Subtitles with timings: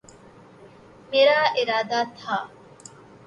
[1.11, 2.37] میرا ارادہ تھا